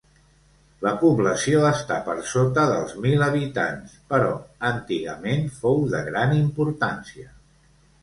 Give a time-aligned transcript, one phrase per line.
[0.85, 4.33] La població està per sota dels mil habitants però
[4.73, 7.33] antigament fou de gran importància.